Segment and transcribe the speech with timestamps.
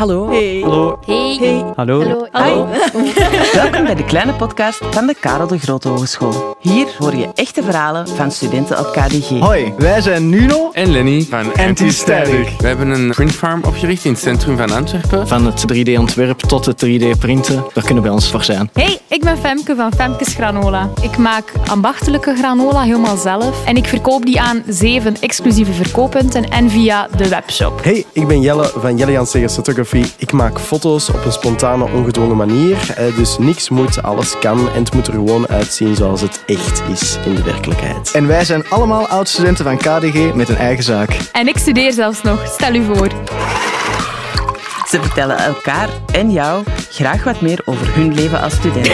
[0.00, 0.28] Hallo.
[0.30, 0.60] Hey.
[0.60, 0.98] Hallo.
[1.06, 1.36] Hey.
[1.40, 1.64] Hey.
[1.76, 2.26] Hallo.
[2.30, 2.68] Hallo.
[3.62, 6.56] Welkom bij de kleine podcast van de Karel de Grote Hogeschool.
[6.60, 9.28] Hier hoor je echte verhalen van studenten op KDG.
[9.28, 10.70] Hoi, wij zijn Nuno.
[10.72, 12.48] En Lenny van Anti-Static.
[12.58, 15.28] We hebben een printfarm opgericht in het centrum van Antwerpen.
[15.28, 18.70] Van het 3D-ontwerp tot het 3D-printen, daar kunnen wij ons voor zijn.
[18.72, 20.88] Hey, ik ben Femke van Femkes Granola.
[21.02, 23.66] Ik maak ambachtelijke granola helemaal zelf.
[23.66, 27.84] En ik verkoop die aan zeven exclusieve verkooppunten en via de webshop.
[27.84, 29.54] Hey, ik ben Jelle van Jelle Jan Segers
[29.90, 30.22] Photography.
[30.24, 32.94] Ik maak foto's op een spontane, ongedwongen manier.
[32.96, 36.82] Eh, Dus niks moet, alles kan en het moet er gewoon uitzien zoals het echt
[36.92, 38.10] is in de werkelijkheid.
[38.10, 41.16] En wij zijn allemaal oud-studenten van KDG met een eigen zaak.
[41.32, 43.08] En ik studeer zelfs nog, stel u voor.
[44.88, 48.86] Ze vertellen elkaar en jou graag wat meer over hun leven als student.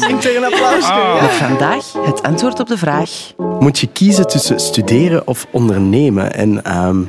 [0.00, 0.90] Zingt er een applaus
[1.22, 3.10] Met vandaag het antwoord op de vraag.
[3.58, 6.34] Moet je kiezen tussen studeren of ondernemen?
[6.34, 7.00] En ehm,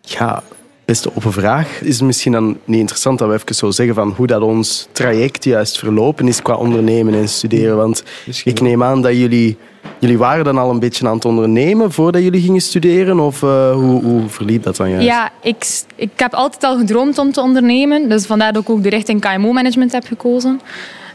[0.00, 0.42] ja,
[0.84, 1.80] beste open vraag.
[1.82, 4.88] Is het misschien dan niet interessant dat we even zo zeggen van hoe dat ons
[4.92, 7.76] traject juist verlopen is qua ondernemen en studeren?
[7.76, 8.02] Want
[8.44, 9.56] ik neem aan dat jullie...
[9.98, 13.20] Jullie waren dan al een beetje aan het ondernemen voordat jullie gingen studeren?
[13.20, 15.06] Of eh, hoe, hoe verliep dat dan juist?
[15.06, 18.08] Ja, ik, ik heb altijd al gedroomd om te ondernemen.
[18.08, 20.60] Dus vandaar dat ik ook de richting KMO-management heb gekozen.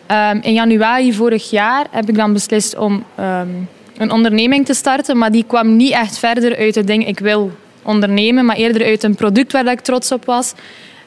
[0.06, 3.48] Ehm, in januari vorig jaar heb ik dan beslist om ehm,
[3.98, 5.18] een onderneming te starten.
[5.18, 7.52] Maar die kwam niet echt verder uit het ding ik wil
[7.88, 8.46] ondernemen.
[8.46, 10.54] Maar eerder uit een product waar ik trots op was.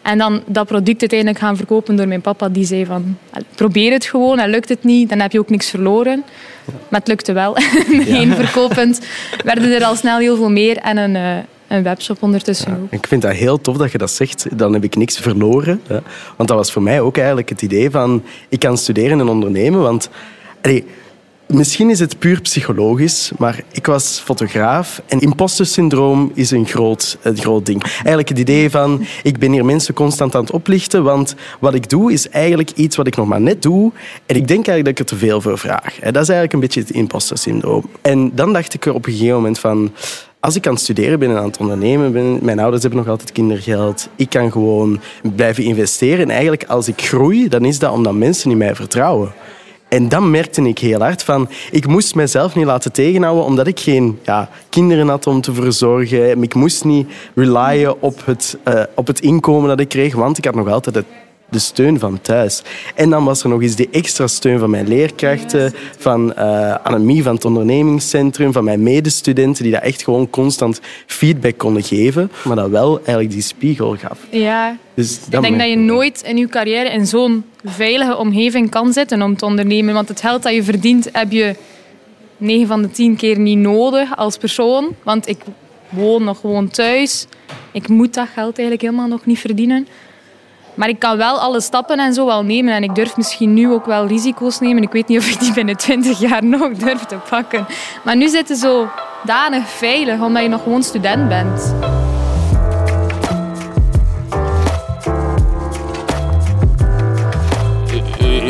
[0.03, 2.48] En dan dat product uiteindelijk gaan verkopen door mijn papa.
[2.48, 3.17] Die zei van,
[3.55, 4.39] probeer het gewoon.
[4.39, 6.25] En lukt het niet, dan heb je ook niks verloren.
[6.89, 7.56] Maar het lukte wel.
[8.20, 9.00] Eén verkooppunt
[9.45, 10.77] werden er al snel heel veel meer.
[10.77, 11.37] En een, eh,
[11.69, 12.92] een webshop ondertussen ook.
[12.92, 14.47] Ik vind dat heel tof dat je dat zegt.
[14.59, 15.81] Dan heb ik niks verloren.
[15.87, 15.98] Hè.
[16.37, 18.22] Want dat was voor mij ook eigenlijk het idee van...
[18.48, 20.11] Ik kan studeren en ondernemen, want...
[20.62, 20.84] allee,
[21.53, 27.37] misschien is het puur psychologisch, maar ik was fotograaf en impostersyndroom is een groot, een
[27.37, 27.83] groot ding.
[27.83, 31.89] Eigenlijk het idee van, ik ben hier mensen constant aan het oplichten, want wat ik
[31.89, 33.93] doe is eigenlijk iets wat ik nog maar net doe
[34.27, 35.95] en ik denk eigenlijk dat ik er te veel voor vraag.
[35.98, 37.84] Dat is eigenlijk een beetje het impostersyndroom.
[38.00, 39.93] En dan dacht ik er op een gegeven moment van
[40.41, 43.09] als ik aan het studeren ben en aan het ondernemen ben, mijn ouders hebben nog
[43.09, 45.00] altijd kindergeld, ik kan gewoon
[45.34, 46.25] blijven investeren.
[46.25, 49.32] En eigenlijk als ik groei, dan is dat omdat mensen in mij vertrouwen.
[49.91, 53.81] En dan merkte ik heel hard van, ik moest mezelf niet laten tegenhouden omdat ik
[53.81, 56.43] geen ja, kinderen had om te verzorgen.
[56.43, 60.45] Ik moest niet relyen op het, eh, op het inkomen dat ik kreeg, want ik
[60.45, 61.06] had nog altijd het
[61.50, 62.62] de steun van thuis.
[62.94, 67.22] En dan was er nog eens die extra steun van mijn leerkrachten, van eh Annemie
[67.22, 72.56] van het ondernemingscentrum, van mijn medestudenten, die dat echt gewoon constant feedback konden geven, maar
[72.56, 74.19] dat wel eigenlijk die spiegel gaf.
[74.31, 78.93] Ja, Dus ik denk dat je nooit in je carrière in zo'n veilige omgeving kan
[78.93, 79.94] zitten om te ondernemen.
[79.94, 81.55] Want het geld dat je verdient, heb je
[82.37, 84.88] 9 van de 10 keer niet nodig als persoon.
[85.03, 85.38] Want ik
[85.88, 87.27] woon nog gewoon thuis.
[87.72, 89.87] Ik moet dat geld eigenlijk helemaal nog niet verdienen.
[90.75, 92.75] Maar ik kan wel alle stappen en zo wel nemen.
[92.75, 94.82] En ik durf misschien nu ook wel risico's nemen.
[94.82, 97.66] Ik weet niet of ik die binnen 20 jaar nog durf te pakken.
[98.04, 98.88] Maar nu zit je zo
[99.25, 101.75] danig veilig, omdat je nog gewoon student bent.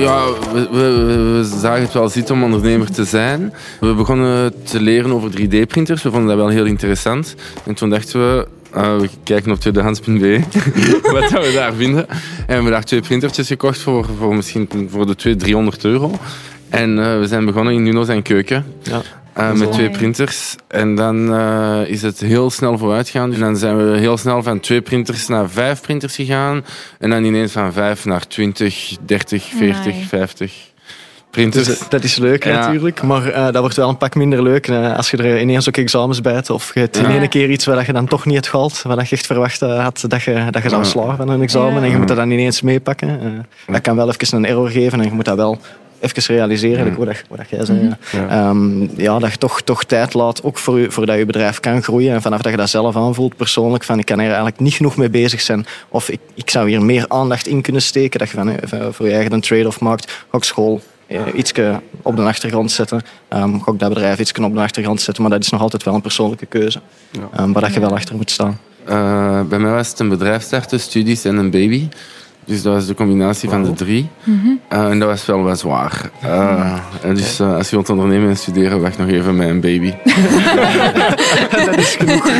[0.00, 1.04] Ja, we, we,
[1.36, 3.52] we zagen het wel zitten om ondernemer te zijn.
[3.80, 6.02] We begonnen te leren over 3D-printers.
[6.02, 7.34] We vonden dat wel heel interessant.
[7.66, 10.40] En toen dachten we, ah, we kijken op tweedehands.be
[11.12, 12.08] wat we daar vinden.
[12.08, 12.16] En
[12.46, 16.12] we hebben daar twee printertjes gekocht voor, voor misschien voor de 200, 300 euro.
[16.68, 18.64] En eh, we zijn begonnen in Nuno zijn keuken.
[18.82, 19.02] Ja.
[19.32, 20.56] Eh, met twee printers.
[20.68, 23.32] En dan eh, is het heel snel vooruit gegaan.
[23.34, 26.64] En dan zijn we heel snel van twee printers naar vijf printers gegaan.
[26.98, 30.50] En dan ineens van vijf naar 20, 30, 40, Amai.
[31.30, 31.66] 50 printers.
[31.66, 32.58] Dus, eh, dat is leuk Ja.
[32.60, 35.76] natuurlijk, maar eh, dat wordt wel een pak minder leuk als je er ineens ook
[35.76, 37.18] examens bij hebt of je hebt in Ja.
[37.18, 39.82] één keer iets waar je dan toch niet het gehaald, waar je echt verwacht eh,
[39.82, 42.30] had dat je, dat je zou slagen van een examen en je moet dat dan
[42.30, 43.46] ineens meepakken.
[43.66, 45.58] Dat kan wel even een error geven en je moet dat wel
[46.00, 47.96] even realiseren, like wat, dat- wat dat jij zei.
[48.12, 48.28] Ja.
[48.28, 51.82] Ehm, ja, dat je toch, toch tijd laat, ook voor, je, voordat je bedrijf kan
[51.82, 52.14] groeien.
[52.14, 54.96] En vanaf dat je dat zelf aanvoelt, persoonlijk, van ik kan er eigenlijk niet genoeg
[54.96, 55.66] mee bezig zijn.
[55.88, 58.18] Of ik, ik zou hier meer aandacht in kunnen steken.
[58.18, 60.24] Dat je van, voor je eigen een trade-off maakt.
[60.32, 60.80] Ik school
[61.34, 61.52] iets
[62.02, 63.02] op de achtergrond zetten.
[63.28, 65.22] Ehm ga ik dat bedrijf iets op de achtergrond zetten.
[65.22, 66.80] Maar dat is nog altijd wel een persoonlijke keuze.
[67.32, 68.58] Ehm, waar dat je wel achter moet staan.
[68.84, 71.88] Eh, bij mij was het een bedrijf starten, studies en een baby.
[72.50, 74.08] Dus dat was de combinatie van de drie.
[74.68, 76.10] Eh, en dat was wel wat zwaar.
[76.20, 79.60] Eh, en dus eh, als je wilt ondernemen en studeren, wacht nog even met een
[79.60, 79.94] baby.
[81.66, 82.30] dat is genoeg.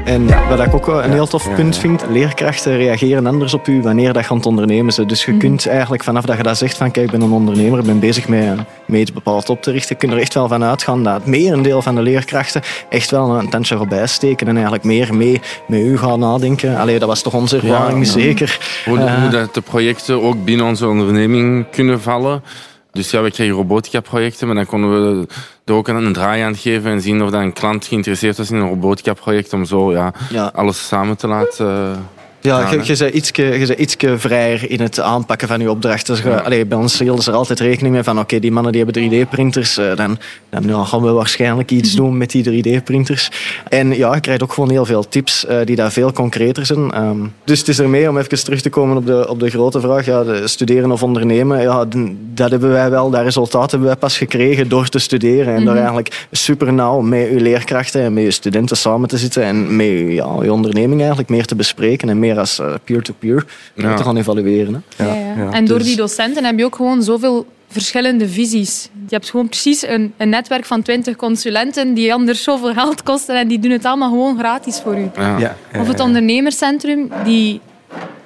[0.09, 4.13] En wat ik ook een heel tof punt vind, leerkrachten reageren anders op u wanneer
[4.13, 5.09] dat je aan het ondernemen bent.
[5.09, 7.79] Dus je kunt eigenlijk vanaf dat je dat zegt van kijk, ik ben een ondernemer,
[7.79, 10.47] ik ben bezig met, met iets bepaald op te richten, kun je er echt wel
[10.47, 14.53] van uitgaan dat het merendeel van de leerkrachten echt wel een tandje erbij steken en
[14.53, 16.77] eigenlijk meer mee met u gaan nadenken.
[16.77, 18.59] Allee, dat was toch onze ervaring, zeker.
[18.85, 22.43] Hoe, Eh, hoe dat de projecten ook binnen onze onderneming kunnen vallen.
[22.91, 25.27] Dus ja, we kregen robotica-projecten, maar dan konden we
[25.65, 28.57] er ook een draai aan geven en zien of dat een klant geïnteresseerd was in
[28.57, 30.51] een robotica-project om zo ja, Ja.
[30.55, 32.07] alles samen te laten.
[32.41, 36.15] Ja, je, je bent ietske, je bent ietske vrijer in het aanpakken van je opdrachten.
[36.15, 38.71] Dus je- allee, bij ons hielden ze er altijd rekening mee van oké, die mannen
[38.71, 40.17] die hebben 3D-printers, eh, dan,
[40.49, 43.31] dan gaan we waarschijnlijk iets doen met die 3D-printers.
[43.69, 46.91] En ja, je krijgt ook gewoon heel veel tips eh, die daar veel concreter zijn.
[46.91, 49.79] Ehm, dus het is ermee om even terug te komen op de, op de grote
[49.79, 50.05] vraag.
[50.05, 51.85] Ja, de studeren of ondernemen, ja,
[52.33, 55.55] dat hebben wij wel, dat resultaat hebben wij pas gekregen door te studeren.
[55.55, 59.43] En door eigenlijk super nauw met uw leerkrachten en met je studenten samen te zitten
[59.43, 63.45] en met je, ja, je onderneming eigenlijk meer te bespreken en meer als eh, peer-to-peer
[63.73, 63.95] Ja.
[63.95, 64.83] te gaan evalueren.
[64.95, 65.05] Hè.
[65.05, 65.33] Ja, ja.
[65.43, 65.51] ja.
[65.51, 68.89] En door Dus- die docenten heb je ook gewoon zoveel verschillende visies.
[69.07, 73.35] Je hebt gewoon precies een, een netwerk van 20 consulenten die anders zoveel geld kosten
[73.39, 75.09] en die doen het allemaal gewoon gratis voor u.
[75.15, 75.37] ja.
[75.37, 77.61] Ja, ja, Of het ondernemerscentrum, die,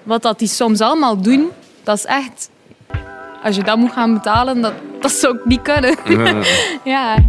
[0.03, 1.47] wat dat die soms allemaal doen,
[1.83, 2.49] dat is echt...
[3.43, 5.95] Als je dat moet gaan betalen, dat, dat zou ik niet kunnen.
[6.83, 7.15] Ja.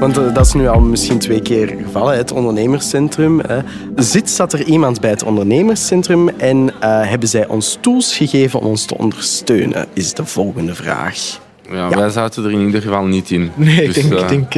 [0.00, 3.40] Want eh, dat is nu al misschien twee keer gevallen, het ondernemerscentrum.
[3.46, 3.58] Hè.
[3.96, 8.66] Zit, zat er iemand bij het ondernemerscentrum en eh, hebben zij ons tools gegeven om
[8.66, 11.40] ons te ondersteunen, is de volgende vraag.
[11.70, 13.50] Ja, Wij zaten er in ieder geval niet in.
[13.54, 14.54] Nee, ik Dus, denk, eh, ik denk,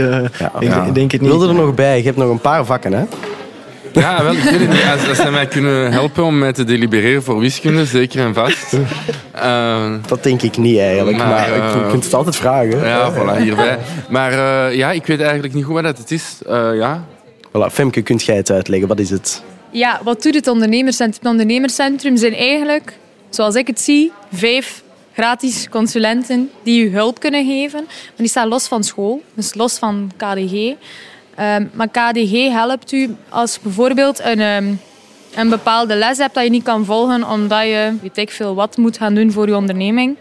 [0.58, 0.90] ik ja.
[0.90, 1.30] denk het niet.
[1.30, 1.96] Wilde er nog bij?
[1.98, 3.04] Je hebt nog een paar vakken, hè?
[3.92, 4.84] Ja, wel, ik weet het niet.
[4.92, 8.72] Als, als zij mij kunnen helpen om mij te delibereren voor wiskunde, zeker en vast.
[9.32, 12.84] Eh, Dat denk ik niet eigenlijk, maar, Maar, je eh, kunt het altijd vragen.
[12.84, 13.78] ja, voilà, hierbij.
[14.08, 16.38] Maar eh, ja, ik weet eigenlijk niet goed wat het is.
[16.46, 17.04] Eh, ja.
[17.48, 18.88] Voilà, Femke, kunt jij het uitleggen?
[18.88, 19.42] Wat is het?
[19.70, 21.20] Ja, wat doet het ondernemerscentrum?
[21.22, 22.92] Het ondernemerscentrum zijn eigenlijk,
[23.30, 24.82] zoals ik het zie, vijf
[25.14, 27.80] gratis consulenten die u hulp kunnen geven.
[27.84, 30.74] Maar die staan los van school, dus los van KDG.
[31.34, 34.74] Ehm, maar KDG helpt u als bijvoorbeeld een, ehm,
[35.34, 38.76] een bepaalde les hebt dat je niet kan volgen omdat je weet ik veel wat
[38.76, 40.16] moet gaan doen voor je onderneming.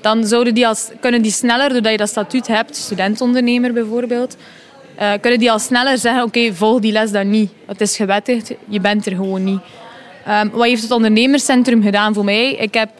[0.00, 4.36] Dan zouden die als, kunnen die sneller, doordat je dat statuut hebt, studentondernemer bijvoorbeeld,
[4.96, 7.50] eh, kunnen die al sneller zeggen, oké, volg die les dan niet.
[7.66, 9.60] Het is gewettigd, je bent er gewoon niet.
[10.24, 12.52] Ehm, wat heeft het ondernemerscentrum gedaan voor mij?
[12.52, 12.90] Ik heb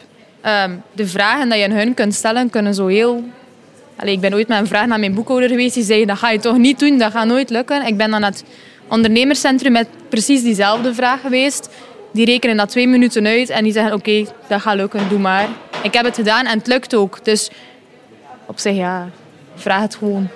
[0.91, 3.23] de vragen die je aan hun kunt stellen, kunnen zo heel...
[3.99, 6.29] Allee, ik ben ooit met een vraag naar mijn boekhouder geweest, die zei, dat ga
[6.29, 7.85] je toch niet doen, dat gaat nooit lukken.
[7.85, 8.43] Ik ben dan naar het
[8.87, 11.69] ondernemerscentrum met precies diezelfde vraag geweest.
[12.11, 15.47] Die rekenen dat twee minuten uit en die zeggen, oké, dat gaat lukken, doe maar.
[15.83, 17.25] Ik heb het gedaan en het lukt ook.
[17.25, 17.51] Dus
[18.45, 19.09] op zich, ja,
[19.55, 20.27] vraag het gewoon.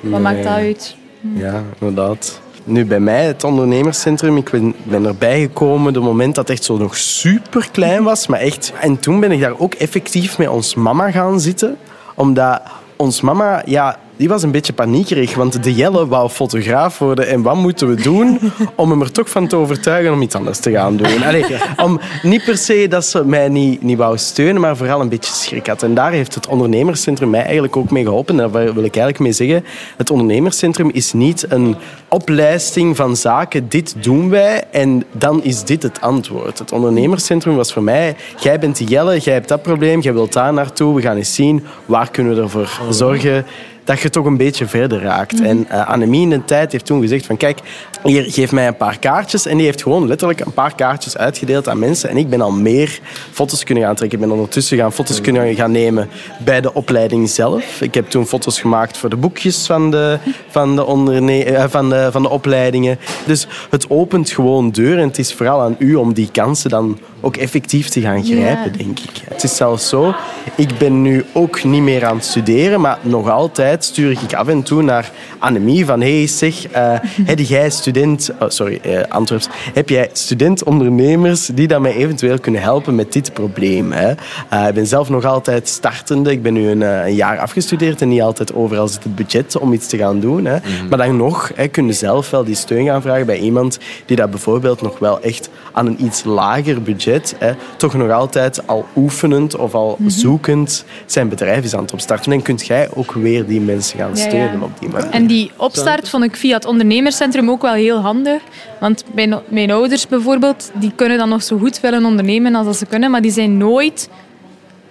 [0.00, 0.96] Wat maakt dat uit?
[1.34, 2.40] Ja, inderdaad.
[2.64, 6.66] Nu, bij mij, het ondernemerscentrum, ik ben, ben erbij gekomen de moment dat het echt
[6.66, 8.26] zo nog super klein was.
[8.26, 11.78] Maar echt, en toen ben ik daar ook effectief met ons mama gaan zitten.
[12.14, 12.60] Omdat
[12.98, 15.34] ons mama, ja, die was een beetje paniekerig.
[15.34, 17.28] Want de Jelle wou fotograaf worden.
[17.28, 18.38] En wat moeten we doen
[18.74, 21.24] om hem er toch van te overtuigen om iets anders te gaan doen?
[21.24, 21.44] Allee,
[21.84, 25.32] om, niet per se dat ze mij niet, niet wou steunen, maar vooral een beetje
[25.32, 25.82] schrik had.
[25.82, 28.36] En daar heeft het ondernemerscentrum mij eigenlijk ook mee geholpen.
[28.36, 29.64] Daar wil ik eigenlijk mee zeggen.
[29.96, 31.76] Het ondernemerscentrum is niet een
[32.08, 33.68] oplijsting van zaken.
[33.68, 36.58] Dit doen wij en dan is dit het antwoord.
[36.58, 38.16] Het ondernemerscentrum was voor mij...
[38.40, 40.94] Jij bent die Jelle, jij hebt dat probleem, jij wilt daar naartoe.
[40.94, 43.46] We gaan eens zien, waar kunnen we ervoor zorgen
[43.86, 45.40] dat je toch een beetje verder raakt.
[45.40, 47.58] En uh, Annemie in de tijd heeft toen gezegd van kijk,
[48.02, 49.46] hier, geef mij een paar kaartjes.
[49.46, 52.08] En die heeft gewoon letterlijk een paar kaartjes uitgedeeld aan mensen.
[52.10, 53.00] En ik ben al meer
[53.32, 54.18] foto's kunnen gaan trekken.
[54.18, 56.08] Ik ben ondertussen gaan foto's kunnen gaan nemen
[56.44, 57.80] bij de opleiding zelf.
[57.80, 61.88] Ik heb toen foto's gemaakt voor de boekjes van de, van de, onderne- uh, van
[61.88, 62.98] de, van de opleidingen.
[63.26, 64.98] Dus het opent gewoon deuren.
[64.98, 68.70] En het is vooral aan u om die kansen dan ook effectief te gaan grijpen,
[68.72, 68.84] Ja.
[68.84, 69.10] denk ik.
[69.28, 70.14] Het is zelfs zo,
[70.54, 74.48] ik ben nu ook niet meer aan het studeren, maar nog altijd stuur ik af
[74.48, 76.92] en toe naar Annemie van hey zeg, uh,
[77.30, 82.60] heb jij student, oh, sorry, uh, Antwerps, heb jij student-ondernemers die dan mij eventueel kunnen
[82.60, 83.92] helpen met dit probleem?
[83.92, 84.12] Hè?
[84.52, 88.08] Uh, ik ben zelf nog altijd startende, ik ben nu een, een, jaar afgestudeerd en
[88.08, 90.44] niet altijd overal zit het budget om iets te gaan doen.
[90.44, 90.56] Hè?
[90.56, 90.88] Mm-hmm.
[90.88, 94.16] Maar dan nog, hè, kun je zelf wel die steun gaan vragen bij iemand die
[94.16, 97.05] dat bijvoorbeeld nog wel echt aan een iets lager budget,
[97.38, 100.10] hè, toch nog altijd al oefenend of al mm-hmm.
[100.10, 102.32] zoekend zijn bedrijf is aan het opstarten.
[102.32, 104.60] En kunt jij ook weer die mensen gaan steunen ja, ja.
[104.60, 105.10] op die manier.
[105.10, 108.42] En die opstart vond ik via het ondernemerscentrum ook wel heel handig.
[108.80, 112.76] Want mijn, mijn ouders bijvoorbeeld, die kunnen dan nog zo goed willen ondernemen als dat
[112.76, 114.08] ze kunnen, maar die zijn nooit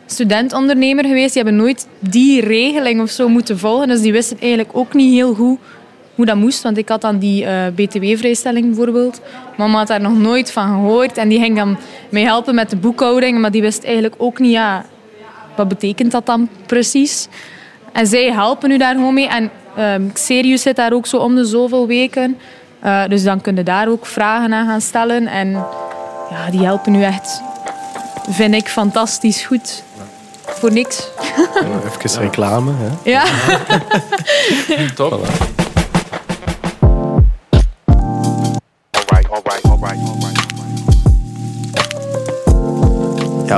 [0.05, 1.33] student-ondernemer geweest.
[1.33, 3.87] Die hebben nooit die regeling of zo moeten volgen.
[3.87, 5.59] Dus die wisten eigenlijk ook niet heel goed
[6.15, 6.63] hoe dat moest.
[6.63, 9.21] Want ik had dan die uh, btw-vrijstelling bijvoorbeeld.
[9.57, 11.17] Mama had daar nog nooit van gehoord.
[11.17, 11.77] En die ging dan
[12.09, 13.39] mij helpen met de boekhouding.
[13.39, 14.85] Maar die wist eigenlijk ook niet, ja,
[15.55, 17.27] wat betekent dat dan precies?
[17.91, 19.27] En zij helpen u daar gewoon mee.
[19.27, 22.37] En um, Xerius zit daar ook zo om de zoveel weken.
[22.85, 25.27] Uh, dus dan kunnen daar ook vragen aan gaan stellen.
[25.27, 25.51] En
[26.29, 27.41] ja, die helpen u echt,
[28.29, 29.83] vind ik, fantastisch goed.
[30.45, 31.07] Voor niks.
[32.03, 32.71] Even reclame.
[32.75, 33.11] Hè?
[33.11, 33.23] Ja.
[34.95, 35.27] Top.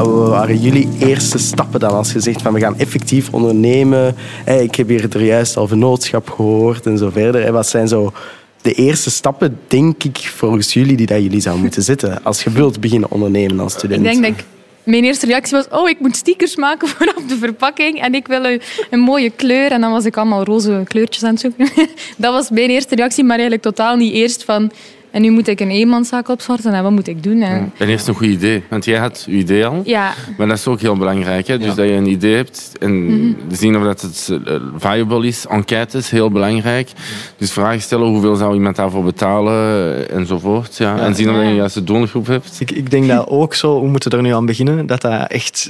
[0.05, 4.15] Wat waren jullie eerste stappen dan als je zegt van we gaan effectief ondernemen?
[4.45, 7.51] Ik heb hier er juist al vennootschap gehoord en zo verder.
[7.51, 8.13] Wat zijn zo
[8.61, 12.51] de eerste stappen, denk ik, volgens jullie die dat jullie zouden moeten zetten als je
[12.51, 14.05] wilt beginnen ondernemen als student?
[14.05, 14.45] Ik denk dat ik
[14.87, 18.27] mijn eerste reactie was, oh, ik moet stickers maken voor op de verpakking en ik
[18.27, 19.71] wil een, een, mooie kleur.
[19.71, 21.69] En dan was ik allemaal roze kleurtjes aan het zoeken.
[22.17, 24.71] Dat was mijn eerste reactie, maar eigenlijk totaal niet eerst van,
[25.17, 27.41] en nu moet ik een eenmanszaak opstarten en wat moet ik doen?
[27.41, 27.71] En...
[27.77, 29.81] En eerst een goed idee, want jij had je idee al.
[29.85, 30.13] Ja.
[30.37, 31.47] Maar dat is ook heel belangrijk.
[31.47, 31.57] Hè?
[31.57, 35.45] Dus dat je een idee hebt en mm zien of dat het uh, viable is.
[35.47, 36.89] Enquête is heel belangrijk.
[37.37, 40.77] Dus vragen stellen, hoeveel zou iemand daarvoor betalen enzovoort.
[40.77, 40.97] Ja.
[40.97, 42.57] En zien of je de juiste doelgroep hebt.
[42.59, 45.69] Ik, ik denk dat ook zo, we moeten er nu aan beginnen, dat dat echt,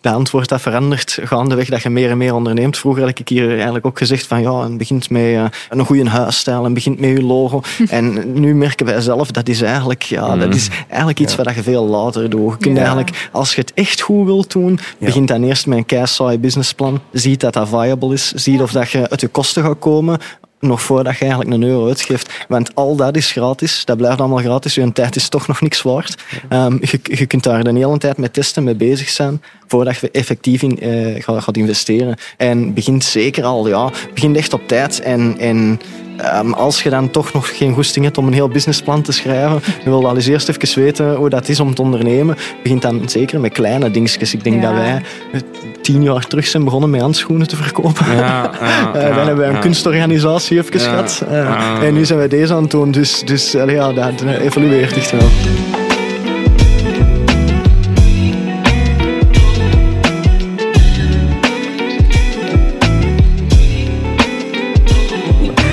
[0.00, 2.78] de antwoord dat verandert gaandeweg, dat je meer en meer onderneemt.
[2.78, 6.64] Vroeger had ik hier eigenlijk ook gezegd van ja, het begint met een goede huisstijl
[6.64, 7.62] en begint met je logo.
[7.88, 11.62] en nu merken wij zelf, dat is eigenlijk, ja, dat is eigenlijk iets wat je
[11.62, 12.52] veel later doet.
[12.52, 15.86] Je kunt eigenlijk, als je het echt goed wilt doen, begint dan eerst met een
[15.86, 17.00] keisaai businessplan.
[17.12, 18.32] Ziet dat dat viable is.
[18.32, 20.18] Ziet of dat je uit je kosten gaat komen
[20.60, 22.44] nog voordat je eigenlijk een euro uitgeeft.
[22.48, 24.74] Want al dat is gratis, dat blijft allemaal gratis.
[24.74, 26.14] Je tijd is toch nog niks waard.
[26.50, 30.10] Um, je, je kunt daar de hele tijd met testen mee bezig zijn voordat je
[30.10, 32.16] effectief in, uh, gaat, gaat, investeren.
[32.36, 35.00] En begint zeker al, ja, begint echt op tijd.
[35.00, 35.80] En, en
[36.24, 39.60] um, als je dan toch nog geen goesting hebt om een heel businessplan te schrijven,
[39.84, 43.02] je wil wel eens eerst even weten hoe dat is om te ondernemen, begint dan
[43.06, 44.34] zeker met kleine dingetjes.
[44.34, 44.72] Ik denk ja.
[44.72, 45.02] dat wij
[45.82, 48.14] tien jaar terug zijn begonnen met handschoenen te verkopen.
[48.14, 51.22] Ja, ja, uh, dan hebben wij een kunstorganisatie even gehad.
[51.30, 52.90] Uh, en nu zijn wij deze aan het doen.
[52.90, 55.79] Dus, dus ja, dat evolueert echt wel.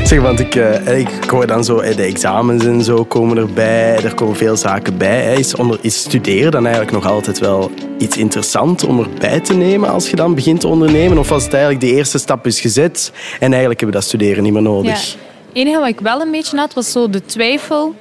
[0.07, 4.13] Zeg, want ik, uh, ik hoor dan zo, de examens en zo komen erbij, er
[4.13, 5.35] komen veel zaken bij.
[5.35, 9.89] Is, onder, is studeren dan eigenlijk nog altijd wel iets interessants om erbij te nemen
[9.89, 11.17] als je dan begint te ondernemen?
[11.17, 14.43] Of was het eigenlijk de eerste stap is gezet en eigenlijk hebben we dat studeren
[14.43, 14.91] niet meer nodig?
[14.91, 15.17] Ja.
[15.47, 17.95] Het enige wat ik wel een beetje had, was zo de twijfel.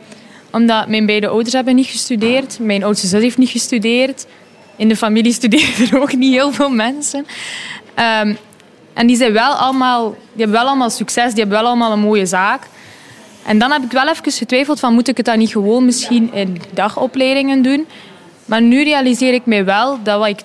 [0.50, 2.58] Omdat mijn beide ouders hebben niet gestudeerd.
[2.60, 4.26] Mijn oudste zus heeft niet gestudeerd.
[4.76, 7.26] In de familie studeren er ook niet heel veel mensen.
[8.22, 8.36] Um,
[8.96, 11.98] en die, zijn wel allemaal, die hebben wel allemaal succes, die hebben wel allemaal een
[11.98, 12.62] mooie zaak.
[13.44, 16.32] En dan heb ik wel even getwijfeld van moet ik het dan niet gewoon misschien
[16.32, 17.86] in dagopleidingen doen.
[18.44, 20.40] Maar nu realiseer ik mij wel dat wat ik,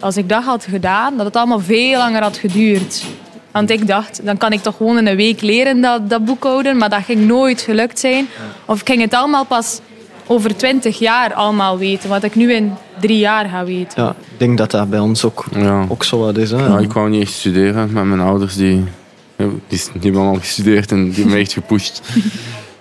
[0.00, 3.04] als ik dat had gedaan, dat het allemaal veel langer had geduurd.
[3.50, 6.76] Want ik dacht, dan kan ik toch gewoon in een week leren dat, dat boekhouden.
[6.76, 8.28] Maar dat ging nooit gelukt zijn.
[8.64, 9.80] Of ik ging het allemaal pas
[10.26, 12.08] over twintig jaar allemaal weten.
[12.08, 14.02] Wat ik nu in drie jaar ga weten.
[14.02, 15.84] Ja, ik denk dat dat bij ons ook, ja.
[15.88, 16.50] ook zo wat is.
[16.50, 16.66] Hè?
[16.66, 18.84] Ja, ik wou niet echt studeren, maar mijn ouders die,
[19.68, 22.02] die, die gestudeerd en die hebben me echt gepusht.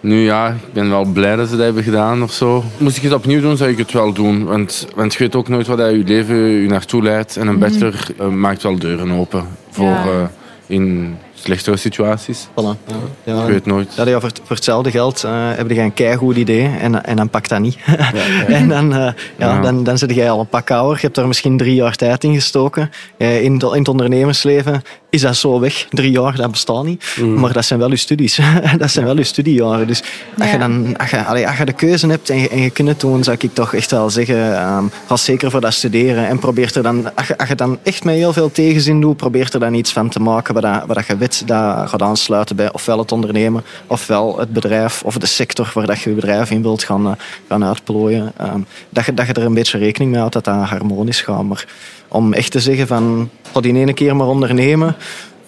[0.02, 2.64] Nu ja, ik ben wel blij dat ze dat hebben gedaan of zo.
[2.78, 4.44] Moest ik het opnieuw doen, zou ik het wel doen.
[4.44, 7.38] Want, want je weet ook nooit wat je leven je naartoe leidt.
[7.38, 7.60] En een mhm.
[7.60, 10.06] bachelor uh, maakt wel deuren open voor ja.
[10.06, 10.24] uh,
[10.68, 12.48] in slechtere situaties.
[12.50, 12.94] Voilà.
[13.24, 13.42] Ja.
[13.42, 13.94] Ik weet nooit.
[13.96, 17.50] Ja, voor, voor hetzelfde geld uh, heb je een keigoed idee en, en dan pakt
[17.50, 17.78] dat niet.
[18.12, 20.96] Ja, en dan, uh, ja, Dan, dan zit jij al een pak ouder.
[20.96, 22.92] Je hebt er misschien drie jaar tijd in gestoken.
[23.18, 25.88] Uh, in, in het ondernemersleven is dat zo weg.
[25.90, 27.16] Drie jaar, dat bestaat niet.
[27.20, 27.40] Mm.
[27.40, 28.40] Maar dat zijn wel je studies.
[28.78, 29.88] dat zijn wel je studiejaren.
[29.88, 30.04] Dus
[30.40, 32.70] als, je dan, als, je, allee, als je de keuze hebt en je, en je
[32.70, 36.28] kunt het doen, zou ik toch echt wel zeggen, um, ga zeker voor dat studeren.
[36.28, 39.18] En probeer er dan, als je, als je dan echt met heel veel tegenzin doet,
[39.18, 42.02] probeer er dan iets van te maken wat, dat, wat dat je weet dat gaat
[42.02, 46.16] aansluiten bij ofwel het ondernemen, ofwel het bedrijf of de sector waar dat je je
[46.16, 47.12] bedrijf in wilt gaan, uh,
[47.50, 48.34] gaan uitplooien.
[48.42, 51.44] Um, dat, je, dat je er een beetje rekening mee houdt dat dat harmonisch gaat.
[51.44, 51.66] Maar
[52.08, 54.96] om echt te zeggen van, ga die ene keer maar ondernemen.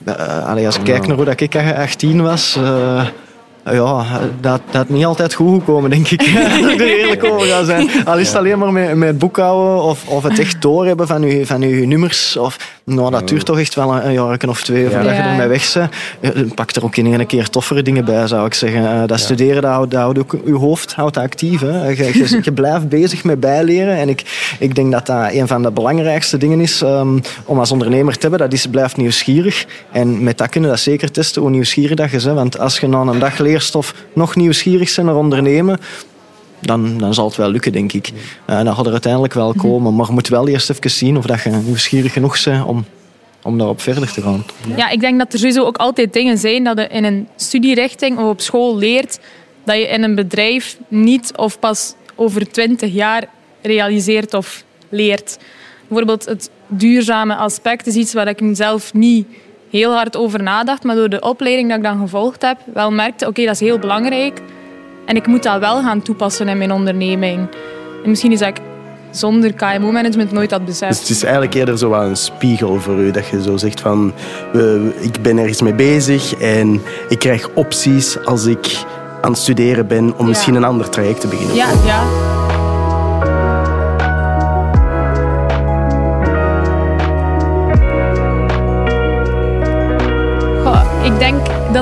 [0.08, 3.06] Uh, allee, als ik kijk naar hoe dat ik 18 was, uh,
[3.72, 4.06] ja,
[4.42, 6.22] dat, dat niet altijd goed gekomen, denk ik.
[6.62, 7.90] Als ik er eerlijk over ga zijn.
[8.06, 11.46] Al is het alleen maar met, met boekhouden of, of het echt doorhebben van je,
[11.46, 12.38] van uw nummers.
[12.38, 15.74] Of, nou, dat duurt toch echt wel een jaar of twee voordat je ermee weg
[15.74, 16.56] bent.
[16.56, 19.02] Pak er ook in een keer toffere dingen bij, zou ik zeggen.
[19.02, 21.60] Eh, Dat studeren, dat houdt, dat houdt ook je hoofd houdt actief.
[21.60, 21.88] Hè.
[21.88, 23.98] Je, je, je blijft bezig met bijleren.
[23.98, 27.72] En ik, ik denk dat dat een van de belangrijkste dingen is ehm, om als
[27.72, 28.40] ondernemer te hebben.
[28.40, 29.66] Dat is, blijft nieuwsgierig.
[29.92, 32.36] En met dat kunnen we dat zeker testen, hoe nieuwsgierig dat je bent.
[32.36, 35.80] Want als je na een dag leerstof nog nieuwsgierig bent naar ondernemen,
[36.60, 38.12] dan, dan zal het wel lukken, denk ik.
[38.46, 39.96] Eh, dat gaat er uiteindelijk wel komen.
[39.96, 42.86] Maar je moet wel eerst even zien of dat je nieuwsgierig genoeg bent om,
[43.44, 44.46] om daarop verder te gaan.
[44.76, 48.18] Ja, ik denk dat er sowieso ook altijd dingen zijn dat je in een studierichting
[48.18, 49.20] of op school leert
[49.64, 53.24] dat je in een bedrijf niet of pas over twintig jaar
[53.62, 55.38] realiseert of leert.
[55.88, 59.28] Bijvoorbeeld het duurzame aspect is iets waar ik zelf niet
[59.78, 63.28] heel hard over nadacht, maar door de opleiding dat ik dan gevolgd heb, wel merkte,
[63.28, 64.42] oké, dat is heel belangrijk
[65.06, 67.48] en ik moet dat wel gaan toepassen in mijn onderneming.
[68.04, 68.62] En misschien is dat ik
[69.12, 70.92] zonder KMO-management nooit had beseft.
[70.92, 73.12] Dus het is eigenlijk eerder zo een spiegel voor u.
[73.12, 74.14] Dat je zo zegt van,
[75.00, 78.84] ik ben ergens mee bezig en ik krijg opties als ik
[79.22, 81.56] aan het studeren ben om misschien een ander traject te beginnen.
[81.56, 82.33] Ja, ja.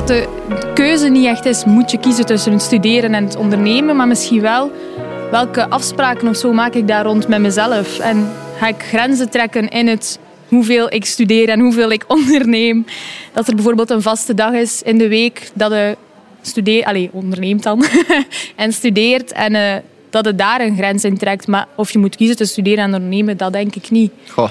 [0.06, 0.28] De
[0.74, 4.40] keuze niet echt is, moet je kiezen tussen het studeren en het ondernemen, maar misschien
[4.40, 4.70] wel
[5.30, 7.98] welke afspraken of zo maak ik daar rond met mezelf.
[7.98, 10.18] En ga ik grenzen trekken in het
[10.48, 12.86] hoeveel ik studeer en hoeveel ik onderneem.
[13.32, 15.96] Dat er bijvoorbeeld een vaste dag is in de week dat je
[16.42, 17.84] studeert, allez, onderneemt dan,
[18.56, 19.76] en studeert en eh,
[20.10, 21.46] dat het daar een grens in trekt.
[21.46, 24.12] Maar of je moet kiezen tussen studeren en ondernemen, dat denk ik niet.
[24.28, 24.48] Goh,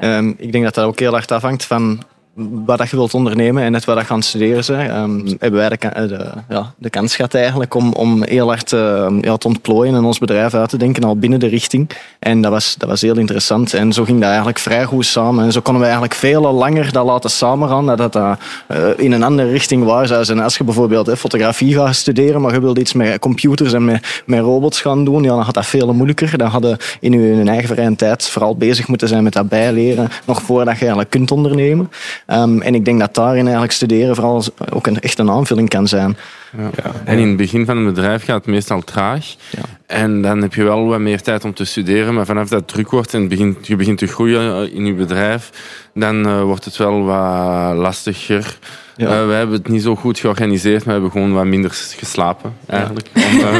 [0.00, 2.02] ehm, ik denk dat dat ook heel hard afhangt van
[2.34, 4.90] wat dat je wilt ondernemen en net wat dat je aan het studeren bent.
[4.90, 9.06] Ehm, hebben wij de, eh, ja, de kans gehad eigenlijk om, om heel hard eh,
[9.20, 11.90] ja, te ontplooien en ons bedrijf uit te denken al binnen de richting.
[12.18, 13.74] En dat was, dat was heel interessant.
[13.74, 15.44] En zo ging dat eigenlijk vrij goed samen.
[15.44, 19.22] En zo konden we eigenlijk veel langer dat laten samengaan dat dat eh, in een
[19.22, 20.40] andere richting zou zijn.
[20.40, 24.22] Als je bijvoorbeeld eh, fotografie gaat studeren, maar je wilt iets met computers en met,
[24.26, 26.38] met robots gaan doen, ja, dan gaat dat veel moeilijker.
[26.38, 30.08] Dan hadden in je, je eigen vrije tijd vooral bezig moeten zijn met dat bijleren,
[30.24, 31.90] nog voordat je eigenlijk kunt ondernemen.
[32.26, 35.88] Ehm, en ik denk dat daarin eigenlijk studeren vooral ook een, echt een aanvulling kan
[35.88, 36.16] zijn.
[36.56, 36.92] Ja.
[37.04, 39.34] En in het begin van een bedrijf gaat het meestal traag.
[39.50, 39.62] Ja.
[39.86, 42.14] En dan heb je wel wat meer tijd om te studeren.
[42.14, 44.94] Maar vanaf dat het druk wordt en het begint, je begint te groeien in je
[44.94, 45.50] bedrijf,
[45.94, 48.58] dan eh, wordt het wel wat lastiger.
[48.96, 49.06] Ja.
[49.06, 52.54] Eh, we hebben het niet zo goed georganiseerd, maar we hebben gewoon wat minder geslapen,
[52.66, 53.06] eigenlijk.
[53.14, 53.58] Om, eh,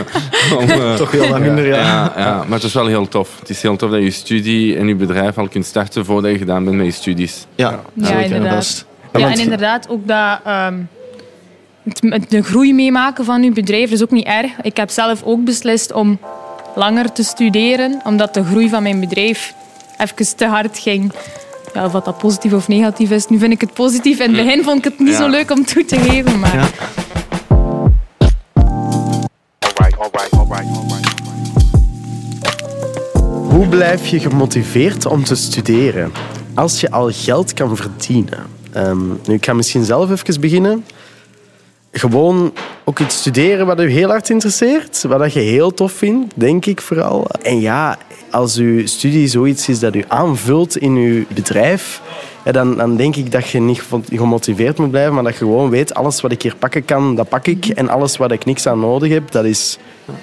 [0.60, 1.76] om, eh, Toch heel wat minder, ja.
[1.76, 3.38] ja, ja, maar het is wel heel tof.
[3.38, 6.38] Het is heel tof dat je studie en je bedrijf al kunt starten voordat je
[6.38, 7.46] gedaan bent met je studies.
[7.54, 8.86] Ja, Ja, inderdaad.
[9.12, 10.74] Ja, en inderdaad ook dat, ehm,
[12.28, 14.50] de groei meemaken van uw bedrijf is ook niet erg.
[14.62, 16.18] Ik heb zelf ook beslist om
[16.74, 19.54] langer te studeren, omdat de groei van mijn bedrijf
[19.98, 21.12] even te hard ging.
[21.74, 23.26] Ja, of wat dat positief of negatief is.
[23.28, 24.20] Nu vind ik het positief.
[24.20, 25.16] In het begin vond ik het niet Ja.
[25.16, 26.38] zo leuk om toe te geven.
[26.40, 26.66] Maar Ja.
[33.48, 36.12] Hoe blijf je gemotiveerd om te studeren
[36.54, 38.38] als je al geld kan verdienen?
[38.72, 40.84] Ehm, nu, ik ga misschien zelf even beginnen.
[41.96, 42.52] Gewoon
[42.84, 46.80] ook iets studeren wat je heel hard interesseert, wat je heel tof vindt, denk ik
[46.80, 47.26] vooral.
[47.42, 47.98] En ja,
[48.30, 52.00] als je studie zoiets is dat je aanvult in je bedrijf,
[52.52, 55.94] dan, dan denk ik dat je niet gemotiveerd moet blijven, maar dat je gewoon weet,
[55.94, 57.66] alles wat ik hier pakken kan, dat pak ik.
[57.66, 59.78] En alles wat ik niks aan nodig heb, dat is...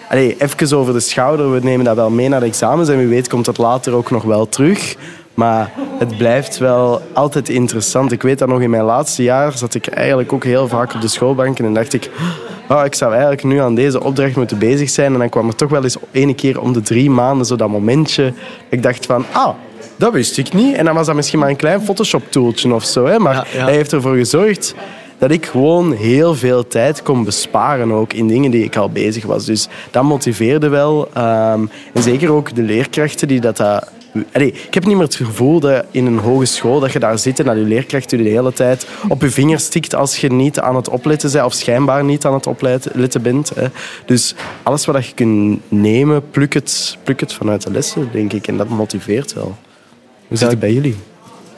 [0.10, 3.08] Allee, even over de schouder, we nemen dat wel mee naar de examens en wie
[3.08, 4.96] weet komt dat later ook nog wel terug.
[5.34, 5.72] Maar
[6.02, 8.12] het blijft wel altijd interessant.
[8.12, 11.02] Ik weet dat nog in mijn laatste jaar zat ik eigenlijk ook heel vaak op
[11.02, 12.10] de schoolbanken en dacht ik...
[12.70, 15.14] Oh, ik zou eigenlijk nu aan deze opdracht moeten bezig zijn.
[15.14, 17.70] En dan kwam er toch wel eens ene keer om de drie maanden zo dat
[17.70, 18.34] momentje.
[18.70, 19.50] Ik dacht van, ah,
[19.96, 20.76] dat wist ik niet.
[20.76, 23.06] En dan was dat misschien maar een klein Photoshop-tooltje of zo.
[23.06, 23.20] Hè.
[23.20, 23.64] Maar Ja, ja.
[23.64, 24.76] hij heeft ervoor gezorgd
[25.18, 29.26] dat ik gewoon heel veel tijd kon besparen ook in dingen die ik al bezig
[29.26, 29.46] was.
[29.46, 31.10] Dus dat motiveerde wel.
[31.14, 33.58] Ehm, en zeker ook de leerkrachten die dat...
[33.58, 33.92] dat
[34.32, 37.40] Allee, ik heb niet meer het gevoel dat in een hogeschool dat je daar zit
[37.40, 40.60] en dat je leerkracht je de hele tijd op je vinger stikt als je niet
[40.60, 43.52] aan het opletten bent of schijnbaar niet aan het opletten bent.
[43.56, 43.68] Hè.
[44.06, 48.48] Dus alles wat je kunt nemen, pluk het, pluk het vanuit de lessen, denk ik.
[48.48, 49.56] En dat motiveert wel.
[50.28, 50.96] Hoe zit het bij jullie?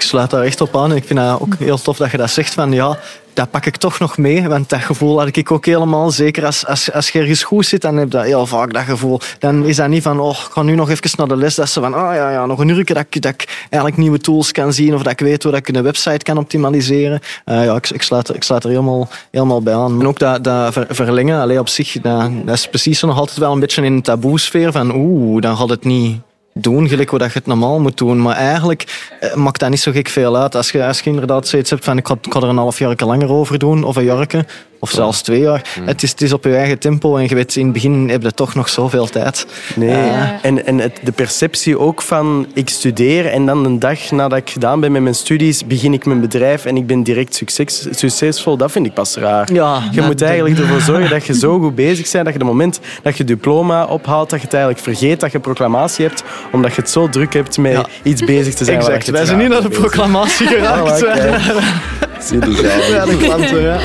[0.04, 0.96] Sluit daar echt op aan.
[0.96, 2.98] Ik vind dat ook heel tof dat je dat zegt van ja,
[3.34, 4.48] dat pak ik toch nog mee.
[4.48, 6.12] Want dat gevoel had ik ook helemaal.
[6.12, 9.20] Zeker als, als, als je ergens goed zit, dan heb je heel vaak dat gevoel.
[9.40, 11.56] Dan is dat niet van, oh, ik ga nu nog even naar de les.
[11.56, 14.52] Dat ze van, ah ja, ja, nog een uur dat, ik- dat eigenlijk nieuwe tools
[14.52, 14.94] kan zien.
[14.96, 17.20] Of dat ik weet hoe dat ik een website kan optimaliseren.
[17.46, 20.00] Eh, ja, ik, ik, sluit, ik sluit er helemaal, helemaal bij aan.
[20.00, 23.38] En ook dat, dat ver- verlengen, alleen op zich, dat, dat is precies nog altijd
[23.38, 24.72] wel een beetje in een taboe-sfeer.
[24.72, 26.20] Van, oeh, dan gaat het niet
[26.54, 28.22] doen, gelijk dat je het normaal moet doen.
[28.22, 30.56] Maar eigenlijk eh, maakt dat niet zo gek veel uit.
[30.56, 32.96] Als je, als je inderdaad zoiets hebt van ik ga, ik er een half jaar
[32.98, 34.46] langer over doen, of een jarke,
[34.84, 35.62] of zelfs twee jaar.
[35.82, 38.22] Het, is, het is op je eigen tempo en je weet, in het begin heb
[38.24, 39.46] je toch nog zoveel tijd.
[39.76, 40.40] Nee, Ja.
[40.42, 44.50] en, en het, de perceptie ook van ik studeer en dan een dag nadat ik
[44.50, 48.58] gedaan ben met mijn studies, begin ik mijn bedrijf en ik ben direct succes, succesvol.
[48.58, 49.54] Dat vind ik pas raar.
[49.54, 52.46] Ja, je moet eigenlijk ervoor zorgen dat je zo goed bezig bent dat je de
[52.46, 56.76] moment dat je diploma ophaalt, dat je het eigenlijk vergeet dat je proclamatie hebt, omdat
[56.76, 57.86] je het zo druk hebt met Ja.
[58.04, 58.78] iets bezig te zijn.
[58.78, 59.08] Exact.
[59.10, 61.04] Wij het zijn niet naar de proclamatie geraakt.
[62.30, 63.80] Ja, de klanten, ja.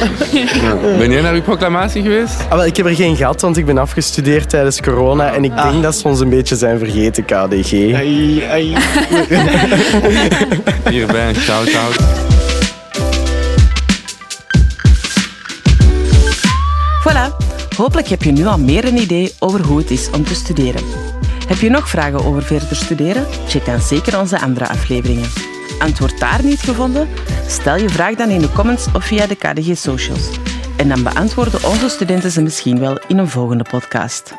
[0.62, 0.74] Ja.
[0.98, 2.34] Ben jij naar uw proclamatie geweest?
[2.48, 5.56] Ah, wel, ik heb er geen gehad, want ik ben afgestudeerd tijdens corona en ik
[5.62, 7.72] denk dat ze ons een beetje zijn vergeten, KDG.
[7.72, 8.76] Ai, ai.
[10.90, 11.96] Hierbij een shout-out.
[17.08, 17.36] Voilà,
[17.76, 20.82] hopelijk heb je nu al meer een idee over hoe het is om te studeren.
[21.46, 23.26] Heb je nog vragen over verder studeren?
[23.48, 25.57] Check dan zeker onze andere afleveringen.
[25.78, 27.08] Antwoord daar niet gevonden?
[27.46, 30.30] Stel je vraag dan in de comments of via de KDG Socials.
[30.76, 34.34] En dan beantwoorden onze studenten ze misschien wel in een volgende podcast.